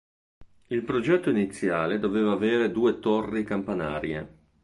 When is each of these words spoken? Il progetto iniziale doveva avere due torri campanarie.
Il 0.69 0.81
progetto 0.81 1.29
iniziale 1.29 1.99
doveva 1.99 2.31
avere 2.31 2.71
due 2.71 2.97
torri 2.97 3.43
campanarie. 3.43 4.29